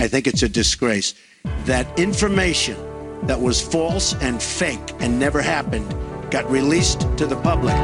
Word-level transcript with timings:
I 0.00 0.08
think 0.08 0.26
it's 0.26 0.42
a 0.42 0.48
disgrace 0.48 1.14
that 1.66 1.86
information 1.98 2.74
that 3.26 3.38
was 3.38 3.60
false 3.60 4.14
and 4.22 4.42
fake 4.42 4.94
and 4.98 5.18
never 5.18 5.42
happened 5.42 5.94
got 6.30 6.50
released 6.50 7.00
to 7.18 7.26
the 7.26 7.36
public. 7.36 7.76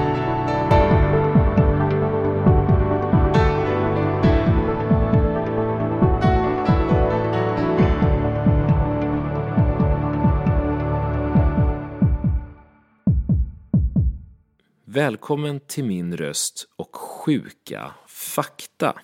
Välkommen 14.85 15.61
till 15.61 15.85
min 15.85 16.17
röst 16.17 16.67
och 16.77 16.97
sjuka 16.97 17.95
fakta. 18.07 18.95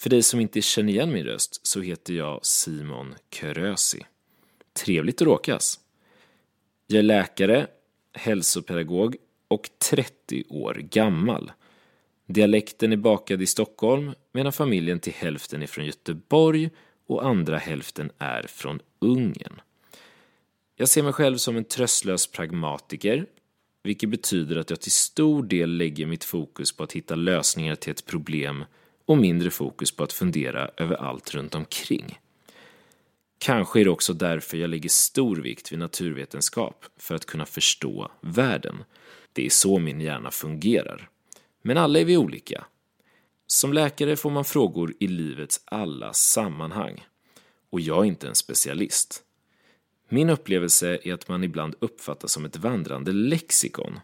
För 0.00 0.10
dig 0.10 0.22
som 0.22 0.40
inte 0.40 0.62
känner 0.62 0.92
igen 0.92 1.12
min 1.12 1.24
röst 1.24 1.66
så 1.66 1.80
heter 1.80 2.14
jag 2.14 2.46
Simon 2.46 3.14
Körösi. 3.30 4.06
Trevligt 4.72 5.22
att 5.22 5.26
råkas. 5.26 5.80
Jag 6.86 6.98
är 6.98 7.02
läkare, 7.02 7.66
hälsopedagog 8.12 9.16
och 9.48 9.70
30 9.78 10.44
år 10.48 10.74
gammal. 10.74 11.52
Dialekten 12.26 12.92
är 12.92 12.96
bakad 12.96 13.42
i 13.42 13.46
Stockholm 13.46 14.12
medan 14.32 14.52
familjen 14.52 15.00
till 15.00 15.12
hälften 15.12 15.62
är 15.62 15.66
från 15.66 15.86
Göteborg 15.86 16.70
och 17.06 17.26
andra 17.26 17.58
hälften 17.58 18.10
är 18.18 18.42
från 18.42 18.80
Ungern. 18.98 19.60
Jag 20.76 20.88
ser 20.88 21.02
mig 21.02 21.12
själv 21.12 21.36
som 21.36 21.56
en 21.56 21.64
tröstlös 21.64 22.26
pragmatiker 22.26 23.26
vilket 23.82 24.08
betyder 24.10 24.56
att 24.56 24.70
jag 24.70 24.80
till 24.80 24.92
stor 24.92 25.42
del 25.42 25.76
lägger 25.76 26.06
mitt 26.06 26.24
fokus 26.24 26.72
på 26.72 26.82
att 26.82 26.92
hitta 26.92 27.14
lösningar 27.14 27.74
till 27.74 27.90
ett 27.90 28.06
problem 28.06 28.64
och 29.10 29.18
mindre 29.18 29.50
fokus 29.50 29.92
på 29.92 30.02
att 30.02 30.12
fundera 30.12 30.70
över 30.76 30.94
allt 30.96 31.34
runt 31.34 31.54
omkring. 31.54 32.18
Kanske 33.38 33.80
är 33.80 33.84
det 33.84 33.90
också 33.90 34.12
därför 34.12 34.56
jag 34.56 34.70
lägger 34.70 34.88
stor 34.88 35.36
vikt 35.36 35.72
vid 35.72 35.78
naturvetenskap, 35.78 36.84
för 36.96 37.14
att 37.14 37.26
kunna 37.26 37.46
förstå 37.46 38.10
världen. 38.20 38.84
Det 39.32 39.46
är 39.46 39.50
så 39.50 39.78
min 39.78 40.00
hjärna 40.00 40.30
fungerar. 40.30 41.08
Men 41.62 41.76
alla 41.76 41.98
är 41.98 42.04
vi 42.04 42.16
olika. 42.16 42.64
Som 43.46 43.72
läkare 43.72 44.16
får 44.16 44.30
man 44.30 44.44
frågor 44.44 44.94
i 45.00 45.06
livets 45.06 45.60
alla 45.64 46.12
sammanhang. 46.12 47.06
Och 47.70 47.80
jag 47.80 47.98
är 47.98 48.08
inte 48.08 48.28
en 48.28 48.34
specialist. 48.34 49.22
Min 50.08 50.30
upplevelse 50.30 50.98
är 51.02 51.14
att 51.14 51.28
man 51.28 51.44
ibland 51.44 51.74
uppfattas 51.78 52.32
som 52.32 52.44
ett 52.44 52.56
vandrande 52.56 53.12
lexikon. 53.12 54.00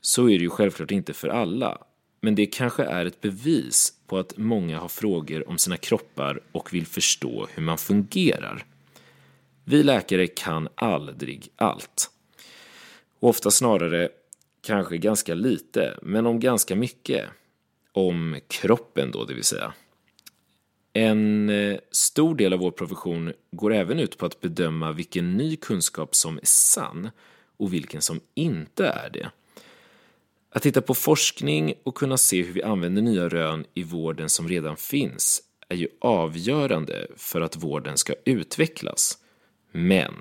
Så 0.00 0.28
är 0.28 0.38
det 0.38 0.44
ju 0.44 0.50
självklart 0.50 0.90
inte 0.90 1.12
för 1.12 1.28
alla, 1.28 1.78
men 2.20 2.34
det 2.34 2.46
kanske 2.46 2.84
är 2.84 3.06
ett 3.06 3.20
bevis 3.20 3.92
på 4.10 4.18
att 4.18 4.36
många 4.36 4.78
har 4.78 4.88
frågor 4.88 5.48
om 5.48 5.58
sina 5.58 5.76
kroppar 5.76 6.40
och 6.52 6.74
vill 6.74 6.86
förstå 6.86 7.48
hur 7.54 7.62
man 7.62 7.78
fungerar. 7.78 8.64
Vi 9.64 9.82
läkare 9.82 10.26
kan 10.26 10.68
aldrig 10.74 11.48
allt. 11.56 12.10
och 13.20 13.28
ofta 13.28 13.50
snarare 13.50 14.08
kanske 14.60 14.98
ganska 14.98 15.34
lite, 15.34 15.98
men 16.02 16.26
om 16.26 16.40
ganska 16.40 16.76
mycket. 16.76 17.28
Om 17.92 18.40
kroppen 18.48 19.10
då, 19.10 19.24
det 19.24 19.34
vill 19.34 19.44
säga. 19.44 19.72
En 20.92 21.50
eh, 21.50 21.78
stor 21.90 22.34
del 22.34 22.52
av 22.52 22.58
vår 22.58 22.70
profession 22.70 23.32
går 23.50 23.74
även 23.74 24.00
ut 24.00 24.18
på 24.18 24.26
att 24.26 24.40
bedöma 24.40 24.92
vilken 24.92 25.36
ny 25.36 25.56
kunskap 25.56 26.14
som 26.14 26.36
är 26.36 26.46
sann 26.46 27.10
och 27.56 27.72
vilken 27.72 28.02
som 28.02 28.20
inte 28.34 28.86
är 28.86 29.10
det. 29.10 29.30
Att 30.52 30.62
titta 30.62 30.82
på 30.82 30.94
forskning 30.94 31.74
och 31.82 31.94
kunna 31.94 32.16
se 32.16 32.42
hur 32.42 32.52
vi 32.52 32.62
använder 32.62 33.02
nya 33.02 33.28
rön 33.28 33.64
i 33.74 33.82
vården 33.82 34.28
som 34.28 34.48
redan 34.48 34.76
finns 34.76 35.42
är 35.68 35.76
ju 35.76 35.88
avgörande 36.00 37.06
för 37.16 37.40
att 37.40 37.56
vården 37.56 37.98
ska 37.98 38.14
utvecklas. 38.24 39.18
Men 39.72 40.14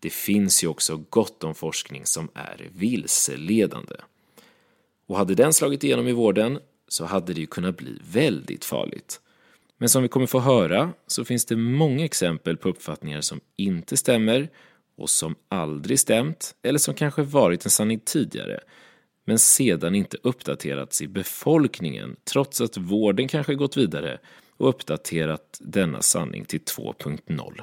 det 0.00 0.10
finns 0.10 0.64
ju 0.64 0.68
också 0.68 1.04
gott 1.10 1.44
om 1.44 1.54
forskning 1.54 2.06
som 2.06 2.28
är 2.34 2.68
vilseledande. 2.72 3.96
Och 5.06 5.16
hade 5.16 5.34
den 5.34 5.52
slagit 5.52 5.84
igenom 5.84 6.08
i 6.08 6.12
vården 6.12 6.58
så 6.88 7.04
hade 7.04 7.32
det 7.32 7.40
ju 7.40 7.46
kunnat 7.46 7.76
bli 7.76 7.98
väldigt 8.12 8.64
farligt. 8.64 9.20
Men 9.78 9.88
som 9.88 10.02
vi 10.02 10.08
kommer 10.08 10.26
få 10.26 10.40
höra 10.40 10.92
så 11.06 11.24
finns 11.24 11.44
det 11.44 11.56
många 11.56 12.04
exempel 12.04 12.56
på 12.56 12.68
uppfattningar 12.68 13.20
som 13.20 13.40
inte 13.56 13.96
stämmer 13.96 14.48
och 14.96 15.10
som 15.10 15.34
aldrig 15.48 16.00
stämt 16.00 16.54
eller 16.62 16.78
som 16.78 16.94
kanske 16.94 17.22
varit 17.22 17.64
en 17.64 17.70
sanning 17.70 18.00
tidigare 18.04 18.60
men 19.30 19.38
sedan 19.38 19.94
inte 19.94 20.16
uppdaterats 20.22 21.02
i 21.02 21.08
befolkningen 21.08 22.16
trots 22.24 22.60
att 22.60 22.76
vården 22.76 23.28
kanske 23.28 23.54
gått 23.54 23.76
vidare 23.76 24.18
och 24.56 24.68
uppdaterat 24.68 25.58
denna 25.60 26.02
sanning 26.02 26.44
till 26.44 26.60
2.0. 26.60 27.60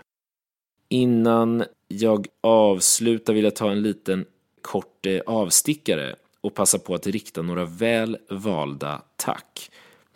Innan 0.90 1.64
jag 1.88 2.28
avslutar 2.42 3.34
vill 3.34 3.44
jag 3.44 3.56
ta 3.56 3.72
en 3.72 3.82
liten 3.82 4.26
kort 4.62 5.06
eh, 5.06 5.20
avstickare 5.26 6.16
och 6.42 6.54
passa 6.54 6.80
på 6.80 6.96
att 6.96 7.08
rikta 7.08 7.42
några 7.42 7.66
väl 7.66 8.18
valda 8.30 9.02
tack 9.16 9.72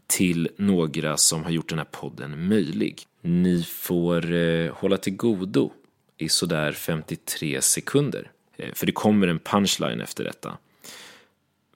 till 0.08 0.50
några 0.58 1.18
som 1.18 1.44
har 1.44 1.52
gjort 1.52 1.70
den 1.70 1.78
här 1.78 1.88
podden 1.92 2.48
möjlig. 2.48 3.02
Ni 3.22 3.64
får 3.64 4.34
eh, 4.34 4.74
hålla 4.74 4.98
till 4.98 5.16
godo 5.16 5.72
i 6.18 6.30
sådär 6.30 6.72
53 6.72 7.62
sekunder, 7.62 8.32
eh, 8.58 8.74
för 8.74 8.86
det 8.86 8.92
kommer 8.92 9.28
en 9.28 9.40
punchline 9.40 10.02
efter 10.02 10.24
detta. 10.24 10.58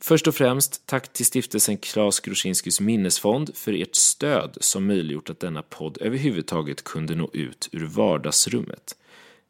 Först 0.07 0.27
och 0.27 0.35
främst, 0.35 0.87
tack 0.87 1.13
till 1.13 1.25
stiftelsen 1.25 1.77
Klas 1.77 2.19
Groszinskys 2.19 2.79
minnesfond 2.79 3.55
för 3.55 3.73
ert 3.73 3.95
stöd 3.95 4.57
som 4.61 4.87
möjliggjort 4.87 5.29
att 5.29 5.39
denna 5.39 5.61
podd 5.61 5.97
överhuvudtaget 6.01 6.83
kunde 6.83 7.15
nå 7.15 7.29
ut 7.33 7.69
ur 7.71 7.85
vardagsrummet. 7.85 8.95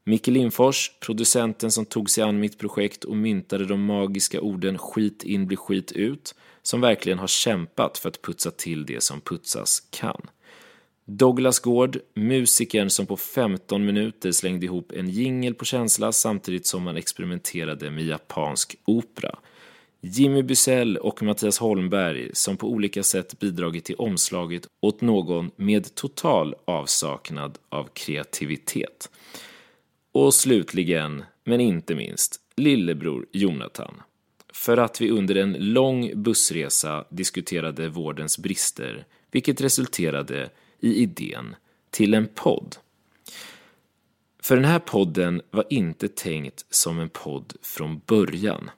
Micke 0.04 0.28
Lindfors, 0.28 0.92
producenten 1.00 1.72
som 1.72 1.86
tog 1.86 2.10
sig 2.10 2.24
an 2.24 2.40
mitt 2.40 2.58
projekt 2.58 3.04
och 3.04 3.18
myntade 3.18 3.66
de 3.66 3.86
magiska 3.86 4.42
orden 4.42 4.78
skit 4.78 5.24
in 5.24 5.48
blir 5.48 5.58
skit 5.58 5.92
ut, 5.92 6.36
som 6.62 6.82
verkligen 6.82 7.20
har 7.20 7.28
kämpat 7.28 7.98
för 7.98 8.10
att 8.10 8.22
putsa 8.22 8.52
till 8.52 8.86
det 8.86 9.04
som 9.04 9.22
putsas 9.22 9.84
kan. 9.90 10.22
Douglas 11.06 11.60
Gård, 11.60 12.00
musikern 12.14 12.90
som 12.90 13.06
på 13.06 13.18
15 13.18 13.86
minuter 13.86 14.32
slängde 14.32 14.66
ihop 14.66 14.92
en 14.92 15.10
jingel 15.10 15.54
på 15.54 15.66
känsla 15.66 16.12
samtidigt 16.12 16.66
som 16.66 16.84
man 16.84 16.98
experimenterade 16.98 17.92
med 17.92 18.06
japansk 18.06 18.76
opera. 18.86 19.40
Jimmy 20.08 20.44
Bysell 20.44 20.98
och 20.98 21.24
Mattias 21.24 21.60
Holmberg 21.60 22.30
som 22.34 22.58
på 22.58 22.70
olika 22.70 23.04
sätt 23.04 23.40
bidragit 23.40 23.86
till 23.86 23.96
omslaget 23.96 24.68
åt 24.82 25.02
någon 25.02 25.52
med 25.56 25.96
total 25.96 26.56
avsaknad 26.66 27.58
av 27.70 27.90
kreativitet. 27.94 29.12
Och 30.12 30.34
slutligen, 30.34 31.24
men 31.44 31.62
inte 31.62 31.96
minst, 31.96 32.40
lillebror 32.56 33.26
Jonathan. 33.32 34.02
För 34.54 34.78
att 34.78 35.02
vi 35.02 35.12
under 35.12 35.36
en 35.36 35.54
lång 35.74 36.12
bussresa 36.24 37.06
diskuterade 37.10 37.90
vårdens 37.90 38.38
brister, 38.38 39.06
vilket 39.32 39.62
resulterade 39.62 40.50
i 40.80 40.96
idén 40.96 41.56
till 41.90 42.14
en 42.14 42.28
podd. 42.28 42.76
För 44.40 44.56
den 44.56 44.66
här 44.66 44.80
podden 44.80 45.42
var 45.52 45.66
inte 45.70 46.08
tänkt 46.08 46.66
som 46.70 47.00
en 47.00 47.10
podd 47.10 47.54
från 47.62 48.02
början. 48.06 48.70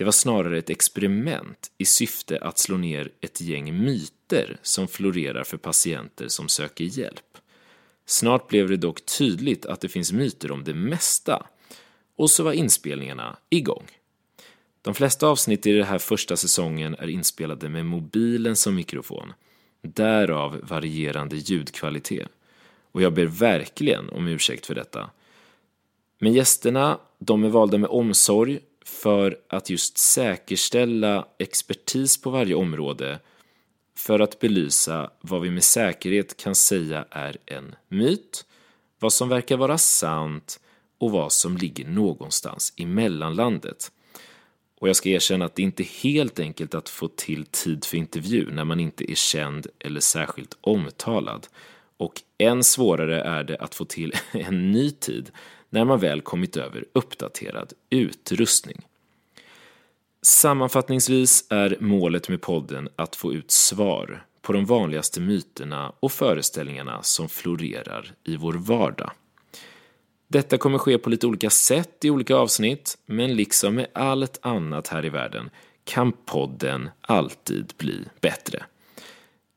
Det 0.00 0.04
var 0.04 0.12
snarare 0.12 0.58
ett 0.58 0.70
experiment 0.70 1.70
i 1.78 1.84
syfte 1.84 2.38
att 2.38 2.58
slå 2.58 2.76
ner 2.76 3.10
ett 3.20 3.40
gäng 3.40 3.84
myter 3.84 4.58
som 4.62 4.88
florerar 4.88 5.44
för 5.44 5.56
patienter 5.56 6.28
som 6.28 6.48
söker 6.48 6.84
hjälp. 6.84 7.38
Snart 8.06 8.48
blev 8.48 8.68
det 8.68 8.76
dock 8.76 9.06
tydligt 9.06 9.66
att 9.66 9.80
det 9.80 9.88
finns 9.88 10.12
myter 10.12 10.52
om 10.52 10.64
det 10.64 10.74
mesta. 10.74 11.46
Och 12.16 12.30
så 12.30 12.42
var 12.42 12.52
inspelningarna 12.52 13.36
igång. 13.50 13.86
De 14.82 14.94
flesta 14.94 15.26
avsnitt 15.26 15.66
i 15.66 15.72
den 15.72 15.86
här 15.86 15.98
första 15.98 16.36
säsongen 16.36 16.94
är 16.94 17.08
inspelade 17.08 17.68
med 17.68 17.86
mobilen 17.86 18.56
som 18.56 18.74
mikrofon. 18.74 19.32
Därav 19.82 20.60
varierande 20.62 21.36
ljudkvalitet. 21.36 22.28
Och 22.92 23.02
jag 23.02 23.12
ber 23.12 23.26
verkligen 23.26 24.08
om 24.08 24.28
ursäkt 24.28 24.66
för 24.66 24.74
detta. 24.74 25.10
Men 26.18 26.32
gästerna, 26.32 26.98
de 27.18 27.44
är 27.44 27.48
valda 27.48 27.78
med 27.78 27.90
omsorg 27.90 28.60
för 28.90 29.38
att 29.48 29.70
just 29.70 29.98
säkerställa 29.98 31.26
expertis 31.38 32.22
på 32.22 32.30
varje 32.30 32.54
område 32.54 33.18
för 33.96 34.20
att 34.20 34.38
belysa 34.38 35.10
vad 35.20 35.40
vi 35.40 35.50
med 35.50 35.64
säkerhet 35.64 36.36
kan 36.36 36.54
säga 36.54 37.04
är 37.10 37.36
en 37.46 37.74
myt, 37.88 38.44
vad 38.98 39.12
som 39.12 39.28
verkar 39.28 39.56
vara 39.56 39.78
sant 39.78 40.60
och 40.98 41.10
vad 41.10 41.32
som 41.32 41.56
ligger 41.56 41.86
någonstans 41.88 42.72
i 42.76 42.86
mellanlandet. 42.86 43.92
Och 44.80 44.88
jag 44.88 44.96
ska 44.96 45.08
erkänna 45.08 45.44
att 45.44 45.54
det 45.54 45.62
inte 45.62 45.82
är 45.82 46.02
helt 46.02 46.40
enkelt 46.40 46.74
att 46.74 46.88
få 46.88 47.08
till 47.08 47.44
tid 47.44 47.84
för 47.84 47.96
intervju 47.96 48.50
när 48.50 48.64
man 48.64 48.80
inte 48.80 49.10
är 49.10 49.14
känd 49.14 49.66
eller 49.78 50.00
särskilt 50.00 50.56
omtalad. 50.60 51.46
Och 51.96 52.22
än 52.38 52.64
svårare 52.64 53.20
är 53.20 53.44
det 53.44 53.56
att 53.56 53.74
få 53.74 53.84
till 53.84 54.12
en 54.32 54.72
ny 54.72 54.90
tid 54.90 55.30
när 55.70 55.84
man 55.84 56.00
väl 56.00 56.20
kommit 56.20 56.56
över 56.56 56.84
uppdaterad 56.92 57.72
utrustning. 57.90 58.86
Sammanfattningsvis 60.22 61.44
är 61.48 61.76
målet 61.80 62.28
med 62.28 62.40
podden 62.40 62.88
att 62.96 63.16
få 63.16 63.32
ut 63.32 63.50
svar 63.50 64.26
på 64.42 64.52
de 64.52 64.64
vanligaste 64.64 65.20
myterna 65.20 65.92
och 66.00 66.12
föreställningarna 66.12 67.02
som 67.02 67.28
florerar 67.28 68.12
i 68.24 68.36
vår 68.36 68.52
vardag. 68.52 69.10
Detta 70.28 70.58
kommer 70.58 70.78
ske 70.78 70.98
på 70.98 71.10
lite 71.10 71.26
olika 71.26 71.50
sätt 71.50 72.04
i 72.04 72.10
olika 72.10 72.36
avsnitt, 72.36 72.98
men 73.06 73.36
liksom 73.36 73.74
med 73.74 73.86
allt 73.92 74.38
annat 74.42 74.88
här 74.88 75.04
i 75.04 75.08
världen 75.08 75.50
kan 75.84 76.12
podden 76.12 76.90
alltid 77.00 77.72
bli 77.78 78.04
bättre. 78.20 78.64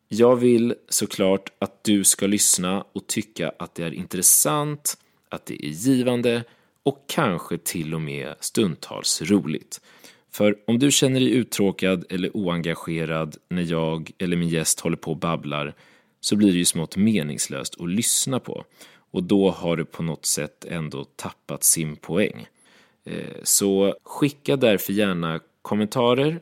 Jag 0.07 0.35
vill 0.35 0.75
såklart 0.89 1.51
att 1.59 1.83
du 1.83 2.03
ska 2.03 2.27
lyssna 2.27 2.85
och 2.93 3.07
tycka 3.07 3.51
att 3.59 3.75
det 3.75 3.83
är 3.83 3.93
intressant, 3.93 4.97
att 5.33 5.45
det 5.45 5.65
är 5.65 5.69
givande 5.69 6.43
och 6.83 7.05
kanske 7.07 7.57
till 7.57 7.93
och 7.93 8.01
med 8.01 8.33
stundtals 8.39 9.21
roligt. 9.21 9.81
För 10.31 10.57
om 10.67 10.79
du 10.79 10.91
känner 10.91 11.19
dig 11.19 11.31
uttråkad 11.31 12.05
eller 12.09 12.37
oengagerad 12.37 13.37
när 13.49 13.71
jag 13.71 14.11
eller 14.17 14.37
min 14.37 14.49
gäst 14.49 14.79
håller 14.79 14.97
på 14.97 15.11
och 15.11 15.17
babblar 15.17 15.73
så 16.19 16.35
blir 16.35 16.51
det 16.51 16.57
ju 16.57 16.65
smått 16.65 16.97
meningslöst 16.97 17.81
att 17.81 17.89
lyssna 17.89 18.39
på 18.39 18.65
och 19.11 19.23
då 19.23 19.51
har 19.51 19.77
du 19.77 19.85
på 19.85 20.03
något 20.03 20.25
sätt 20.25 20.65
ändå 20.65 21.03
tappat 21.03 21.63
sin 21.63 21.95
poäng. 21.95 22.47
Eh, 23.05 23.37
så 23.43 23.95
skicka 24.03 24.55
därför 24.55 24.93
gärna 24.93 25.39
kommentarer, 25.61 26.39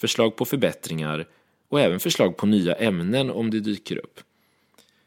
förslag 0.00 0.36
på 0.36 0.44
förbättringar 0.44 1.26
och 1.68 1.80
även 1.80 2.00
förslag 2.00 2.36
på 2.36 2.46
nya 2.46 2.74
ämnen 2.74 3.30
om 3.30 3.50
det 3.50 3.60
dyker 3.60 3.96
upp. 3.96 4.20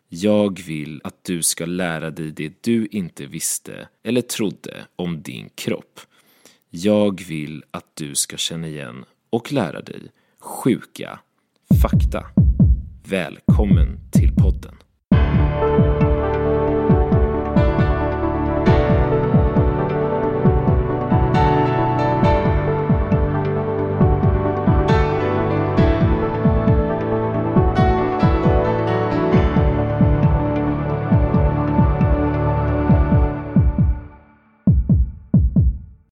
Jag 0.09 0.59
vill 0.59 1.01
att 1.03 1.23
du 1.23 1.43
ska 1.43 1.65
lära 1.65 2.09
dig 2.09 2.31
det 2.31 2.63
du 2.63 2.87
inte 2.91 3.25
visste 3.25 3.87
eller 4.03 4.21
trodde 4.21 4.85
om 4.95 5.21
din 5.21 5.49
kropp. 5.55 5.99
Jag 6.69 7.21
vill 7.27 7.63
att 7.71 7.95
du 7.95 8.15
ska 8.15 8.37
känna 8.37 8.67
igen 8.67 9.05
och 9.29 9.51
lära 9.51 9.81
dig 9.81 10.01
sjuka 10.39 11.19
fakta. 11.81 12.25
Välkommen 13.03 13.99
till 14.11 14.35
podden. 14.35 14.76